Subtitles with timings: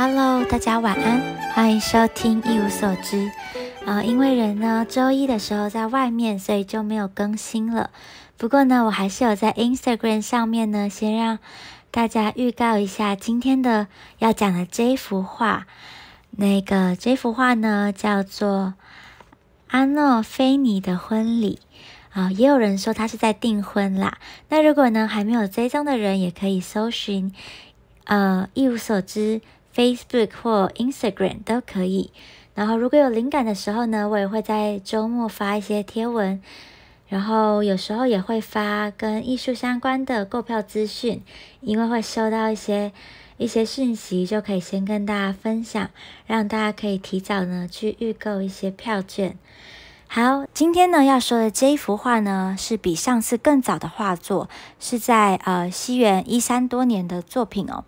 [0.00, 1.20] Hello，大家晚安，
[1.54, 3.32] 欢迎收听一无所知。
[3.84, 7.90] 呃，因为人呢周一的时候在外面，所以就没有更新了。
[8.36, 11.40] 不过呢，我还是有在 Instagram 上面呢，先让
[11.90, 13.88] 大家预告一下今天的
[14.18, 15.66] 要讲的这幅画。
[16.30, 18.74] 那个这幅画呢，叫做
[19.66, 21.58] 阿诺菲尼的婚礼。
[22.10, 24.18] 啊，也有人说他是在订婚啦。
[24.48, 27.34] 那如果呢还没有追踪的人，也可以搜寻
[28.04, 29.40] 呃一无所知
[29.74, 32.10] Facebook 或 Instagram 都可以。
[32.54, 36.42] 然后如果有灵感的时候呢，我也会在周末发一些贴文。
[37.08, 41.22] 然后有时候也会发跟艺术相关的购票资讯，
[41.62, 42.92] 因为会收到一些
[43.38, 45.88] 一些讯息，就可以先跟大家分享，
[46.26, 49.38] 让大家可以提早呢去预购一些票券。
[50.06, 57.84] 好，今天呢要说的这一幅画呢，是比上次更早的画作，是在呃西元一三多年的作品哦。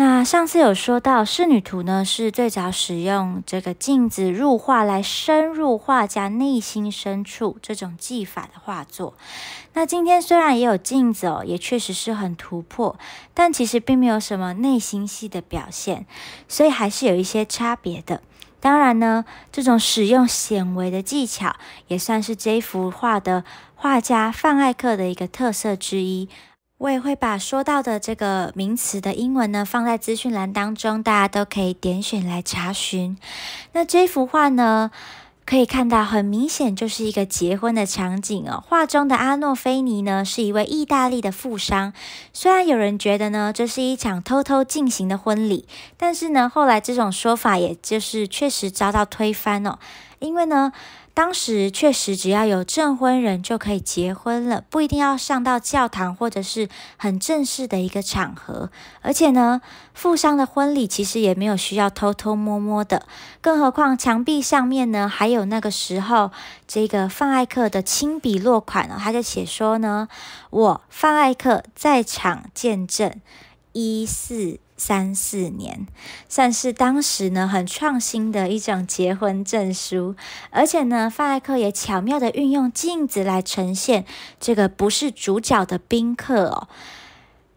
[0.00, 9.12] 那上次有说到仕女图呢，是最早使用这个镜子入画来深入画家内心深处这种技法的画作。
[9.74, 12.98] 那今天虽然也有镜子哦，也确实是很突破，
[13.34, 16.06] 但其实并没有什么内心戏的表现，
[16.48, 18.22] 所以还是有一些差别的。
[18.58, 21.54] 当然呢，这种使用显微的技巧
[21.88, 26.30] 也算是这幅画的画家范艾克的一个特色之一。
[26.80, 33.18] 我也会把说到的这个名词的英文呢放在资讯栏当中，大家都可以点选来查询。
[33.72, 34.90] 那这幅画呢？
[35.44, 38.62] 可以看到，很明显就是一个结婚的场景哦。
[38.68, 41.92] 画中的阿诺菲尼呢，是一位意大利的富商。
[42.32, 49.78] 虽然有人觉得呢，这是一场偷偷进行的婚礼，但是呢，后来这种说法也就是确实遭到推翻哦。
[50.20, 50.72] 因为呢。
[51.12, 58.70] 当时确实只要有证婚人就可以结婚了，不一定要上到教堂或者是很正式的一个场合。
[59.02, 59.60] 而且呢，
[59.92, 63.06] 富商的婚礼其实也没有需要偷偷摸摸的，
[63.40, 66.30] 更何况墙壁上面呢还有那个时候
[66.66, 70.08] 这个范艾克的亲笔落款哦，他就写说呢
[70.50, 73.12] ：“我范艾克在场见证
[73.72, 75.86] 一四。”三四年，
[76.26, 80.16] 算是当时呢很创新的一种结婚证书，
[80.48, 84.06] 而且呢，范艾克也巧妙的运用镜子来呈现
[84.40, 86.68] 这个不是主角的宾客哦。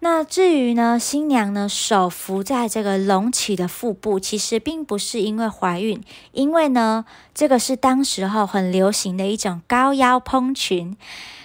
[0.00, 10.96] 那至于呢，新娘呢手扶在这个隆起的腹部，其实并不是因为怀孕，因为呢，这个是当时候很流行的一种高腰蓬裙，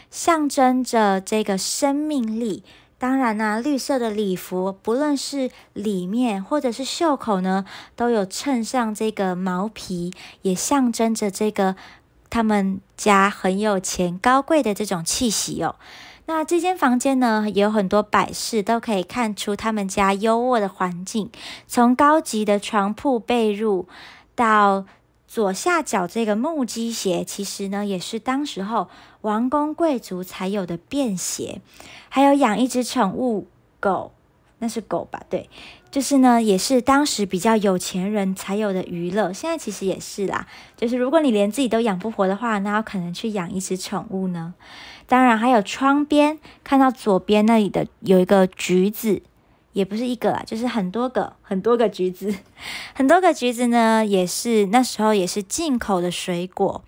[0.10, 2.64] 象征着这个生命力。
[3.00, 7.66] 当然呢，绿色的礼服，不论是里面或者是袖口呢，
[7.96, 11.78] 都有衬上这个毛皮，也象征着这个
[12.30, 15.76] 他们家很有钱、高贵的这种气息哦。
[16.26, 21.32] 那这间房间呢，也有很多摆饰，都可以看出他们家优渥的环境，
[21.68, 23.86] 从高级的床铺被褥
[24.36, 24.86] 到。
[25.30, 28.90] 左下角这个木屐鞋，其实呢也是当时候
[29.22, 31.62] 王公贵族才有的便鞋。
[32.10, 33.46] 还有养一只宠物
[33.80, 34.12] 狗，
[34.58, 35.22] 那是狗吧？
[35.30, 35.48] 对，
[35.92, 39.32] 就是呢，也是当时比较有钱人才有的娱乐。
[39.32, 44.56] 现在其实也是啦，就是如果你连自己都养不活的话，那有可能去养一只宠物呢？
[45.06, 49.22] 当然，还有窗边看到左边那里的有一个橘子。
[49.74, 52.34] 也不是一个啦，就是很多个很多个橘子，
[52.94, 56.84] 很多个橘子呢，也是那时候也是进口的水果，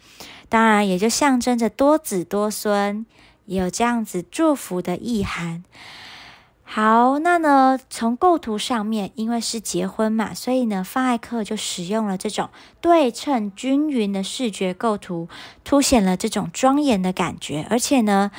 [0.50, 3.06] 当然也就象征着多子多孙，
[3.46, 5.64] 也有这样子祝福的意涵。
[6.64, 12.50] 好，那呢，从构图上面，因为是结婚嘛，所以呢，方艾克就使用了这种
[12.80, 15.28] 对称均匀的视觉构图，
[15.64, 18.32] 凸显了这种庄严的感觉，而且呢。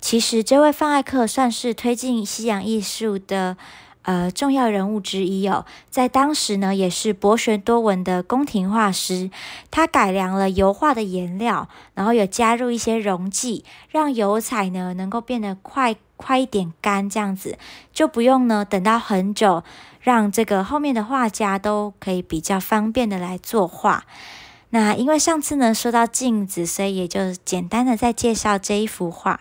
[0.00, 3.56] 其实这位范艾克算是推进西洋艺术的
[4.02, 9.30] 呃重要人物之一哦，在当时呢也是博学多闻的宫廷画师。
[9.70, 17.58] 他改良了油画的颜料，然后有加入一些溶剂，让油彩呢能够变得快快一点干，这样子
[17.92, 19.62] 就不用呢等到很久，
[20.00, 24.04] 让这个后面的画家都可以比较方便的来作画。
[24.70, 29.40] 那因为上次呢说到镜子，所以也就简单的再介绍这一幅画。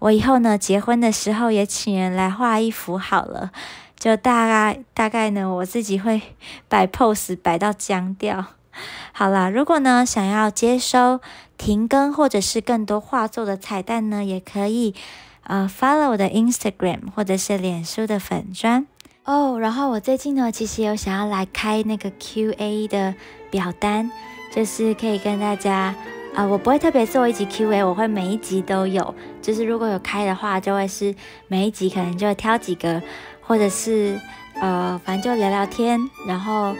[0.00, 3.50] 我以后呢，结婚的时候也请人来画一幅好了，
[3.98, 6.22] 就大概大概呢，我自己会
[6.68, 8.46] 摆 pose 摆到僵掉。
[9.12, 11.20] 好啦，如果呢想要接收
[11.56, 14.94] 停更或者是更多画作的彩蛋呢，也可以
[15.42, 18.86] 呃 follow 我的 Instagram 或者是脸书的粉砖
[19.24, 19.58] 哦。
[19.58, 23.16] 然后我最近呢，其实有想要来开那个 Q&A 的
[23.50, 24.12] 表单，
[24.54, 25.96] 就是可以跟大家。
[26.38, 29.12] 啊，我不会特别做一集 Q&A，我会每一集都有。
[29.42, 31.12] 就是如果有开的话，就会是
[31.48, 33.02] 每一集可能就会挑几个，
[33.40, 34.16] 或者是
[34.60, 35.98] 呃，反正就聊聊天，
[36.28, 36.72] 然后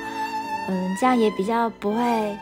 [0.69, 2.37] 嗯，这样也比较不会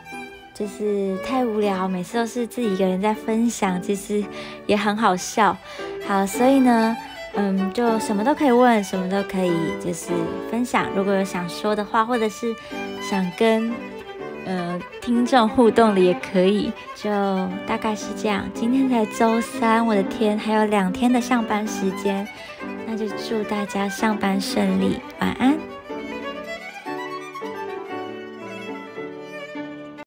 [0.53, 4.23] 就是太无聊，每次都是自己一个人在分享，其实
[4.67, 5.57] 也很好笑。
[6.07, 6.95] 好，所以呢，
[7.33, 9.51] 嗯，就什么都可以问，什么都可以
[9.83, 10.11] 就是
[10.51, 10.85] 分享。
[10.95, 12.55] 如果有想说的话，或者是
[13.01, 13.73] 想跟
[14.47, 16.71] 呃听众互动的，也可以。
[16.95, 17.09] 就
[17.67, 18.49] 大概是这样。
[18.53, 22.27] 今天才周三，我的天，还有两天的上班时间，
[22.87, 25.66] 那就祝大家上班顺利，晚安。